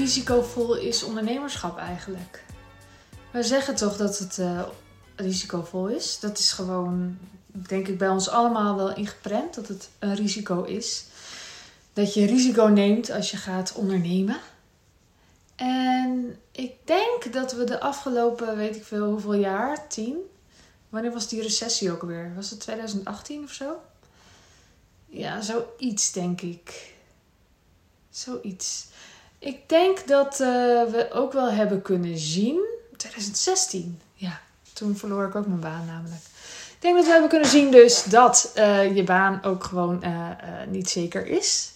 [0.00, 2.44] risicovol is ondernemerschap eigenlijk?
[3.32, 4.62] We zeggen toch dat het uh,
[5.16, 6.18] risicovol is.
[6.20, 11.04] Dat is gewoon, denk ik, bij ons allemaal wel ingeprent dat het een risico is.
[11.92, 14.40] Dat je risico neemt als je gaat ondernemen.
[15.56, 20.16] En ik denk dat we de afgelopen, weet ik veel, hoeveel jaar, tien.
[20.88, 22.32] Wanneer was die recessie ook weer?
[22.34, 23.80] Was het 2018 of zo?
[25.06, 26.94] Ja, zoiets denk ik.
[28.10, 28.88] Zoiets.
[29.40, 30.46] Ik denk dat uh,
[30.84, 32.66] we ook wel hebben kunnen zien.
[32.96, 34.40] 2016, ja.
[34.72, 36.22] Toen verloor ik ook mijn baan namelijk.
[36.74, 40.28] Ik denk dat we hebben kunnen zien dus dat uh, je baan ook gewoon uh,
[40.68, 41.72] niet zeker is.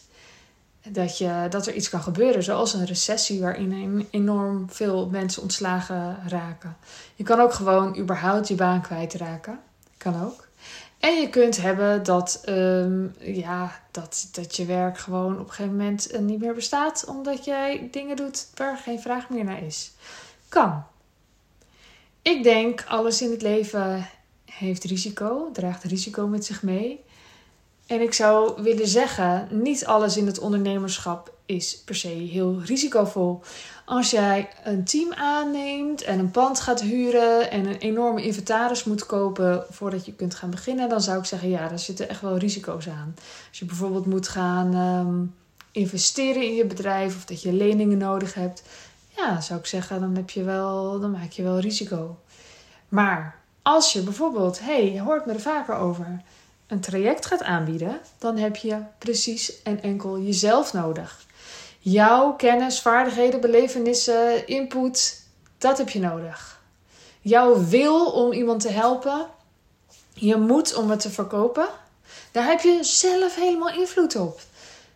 [0.88, 6.18] Dat, je, dat er iets kan gebeuren, zoals een recessie waarin enorm veel mensen ontslagen
[6.28, 6.76] raken.
[7.14, 9.60] Je kan ook gewoon überhaupt je baan kwijtraken.
[9.96, 10.48] Kan ook.
[11.04, 15.76] En je kunt hebben dat, um, ja, dat, dat je werk gewoon op een gegeven
[15.76, 19.92] moment eh, niet meer bestaat, omdat jij dingen doet waar geen vraag meer naar is.
[20.48, 20.84] Kan.
[22.22, 24.08] Ik denk, alles in het leven
[24.44, 27.04] heeft risico, draagt risico met zich mee.
[27.86, 33.42] En ik zou willen zeggen, niet alles in het ondernemerschap is per se heel risicovol.
[33.84, 39.06] Als jij een team aanneemt en een pand gaat huren en een enorme inventaris moet
[39.06, 42.36] kopen voordat je kunt gaan beginnen, dan zou ik zeggen, ja, daar zitten echt wel
[42.36, 43.14] risico's aan.
[43.48, 45.34] Als je bijvoorbeeld moet gaan um,
[45.72, 48.62] investeren in je bedrijf of dat je leningen nodig hebt,
[49.16, 52.18] ja, zou ik zeggen, dan, heb je wel, dan maak je wel risico.
[52.88, 56.22] Maar als je bijvoorbeeld, hey, je hoort me er vaker over,
[56.66, 61.26] een traject gaat aanbieden, dan heb je precies en enkel jezelf nodig.
[61.78, 65.22] Jouw kennis, vaardigheden, belevenissen, input,
[65.58, 66.60] dat heb je nodig.
[67.20, 69.26] Jouw wil om iemand te helpen,
[70.14, 71.68] je moet om het te verkopen,
[72.32, 74.40] daar heb je zelf helemaal invloed op.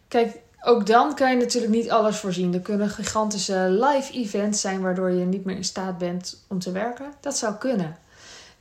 [0.09, 2.55] Kijk, ook dan kan je natuurlijk niet alles voorzien.
[2.55, 6.73] Er kunnen gigantische live events zijn waardoor je niet meer in staat bent om te
[6.73, 7.13] werken.
[7.21, 7.97] Dat zou kunnen.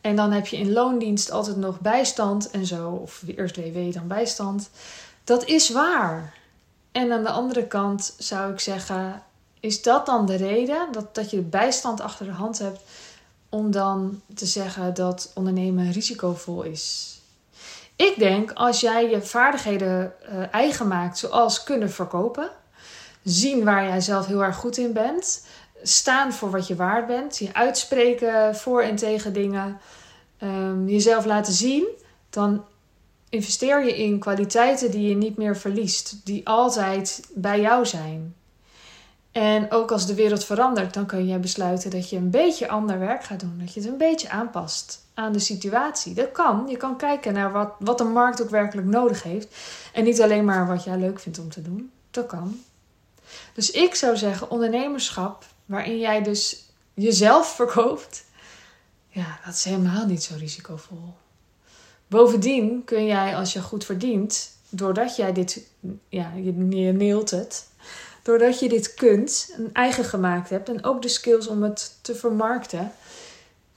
[0.07, 4.07] En dan heb je in loondienst altijd nog bijstand en zo, of eerst WW dan
[4.07, 4.69] bijstand.
[5.23, 6.33] Dat is waar.
[6.91, 9.23] En aan de andere kant zou ik zeggen,
[9.59, 12.81] is dat dan de reden dat, dat je de bijstand achter de hand hebt
[13.49, 17.15] om dan te zeggen dat ondernemen risicovol is?
[17.95, 22.49] Ik denk als jij je vaardigheden uh, eigen maakt, zoals kunnen verkopen,
[23.23, 25.45] zien waar jij zelf heel erg goed in bent,
[25.87, 29.79] staan voor wat je waard bent, je uitspreken voor en tegen dingen,
[30.43, 31.87] um, jezelf laten zien,
[32.29, 32.65] dan
[33.29, 38.35] investeer je in kwaliteiten die je niet meer verliest, die altijd bij jou zijn.
[39.31, 42.99] En ook als de wereld verandert, dan kun je besluiten dat je een beetje ander
[42.99, 43.57] werk gaat doen.
[43.59, 46.13] Dat je het een beetje aanpast aan de situatie.
[46.13, 46.65] Dat kan.
[46.69, 49.55] Je kan kijken naar wat, wat de markt ook werkelijk nodig heeft.
[49.93, 51.91] En niet alleen maar wat jij leuk vindt om te doen.
[52.11, 52.59] Dat kan.
[53.53, 58.25] Dus ik zou zeggen, ondernemerschap, waarin jij dus jezelf verkoopt,
[59.07, 61.13] ja, dat is helemaal niet zo risicovol.
[62.07, 65.67] Bovendien kun jij, als je goed verdient, doordat jij dit,
[66.09, 66.51] ja, je
[66.91, 67.67] neelt het,
[68.23, 72.15] doordat je dit kunt, een eigen gemaakt hebt en ook de skills om het te
[72.15, 72.91] vermarkten,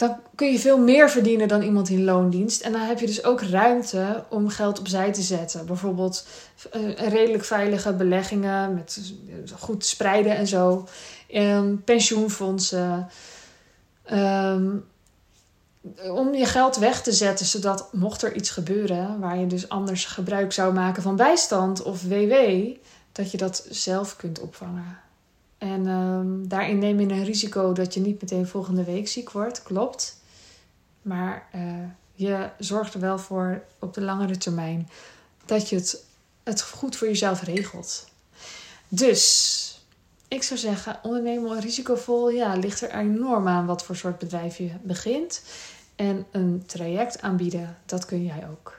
[0.01, 2.61] dan kun je veel meer verdienen dan iemand in loondienst.
[2.61, 5.67] En dan heb je dus ook ruimte om geld opzij te zetten.
[5.67, 6.27] Bijvoorbeeld
[6.77, 9.13] uh, redelijk veilige beleggingen met
[9.59, 10.89] goed spreiden en zo.
[11.35, 13.09] Um, pensioenfondsen.
[14.13, 14.85] Um,
[16.11, 20.05] om je geld weg te zetten, zodat mocht er iets gebeuren waar je dus anders
[20.05, 22.35] gebruik zou maken van bijstand of WW,
[23.13, 24.99] dat je dat zelf kunt opvangen.
[25.61, 29.63] En um, daarin neem je een risico dat je niet meteen volgende week ziek wordt,
[29.63, 30.21] klopt.
[31.03, 31.63] Maar uh,
[32.13, 34.89] je zorgt er wel voor op de langere termijn
[35.45, 36.05] dat je het,
[36.43, 38.09] het goed voor jezelf regelt.
[38.89, 39.81] Dus
[40.29, 44.71] ik zou zeggen, ondernemen risicovol, ja, ligt er enorm aan wat voor soort bedrijf je
[44.83, 45.43] begint.
[45.97, 48.79] En een traject aanbieden, dat kun jij ook.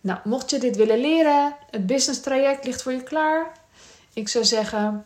[0.00, 3.52] Nou, mocht je dit willen leren, het business traject ligt voor je klaar.
[4.12, 5.04] Ik zou zeggen,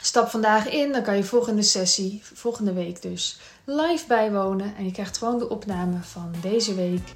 [0.00, 4.74] stap vandaag in, dan kan je volgende sessie, volgende week dus, live bijwonen.
[4.76, 7.14] En je krijgt gewoon de opname van deze week.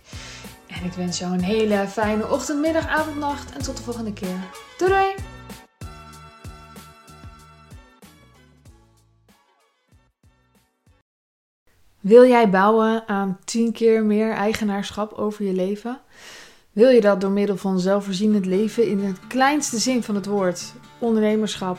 [0.67, 4.13] En ik wens jou een hele fijne ochtend, middag, avond, nacht en tot de volgende
[4.13, 4.39] keer.
[4.79, 5.15] Doei doei!
[12.01, 16.01] Wil jij bouwen aan 10 keer meer eigenaarschap over je leven?
[16.73, 20.73] Wil je dat door middel van zelfvoorzienend leven in het kleinste zin van het woord,
[20.99, 21.79] ondernemerschap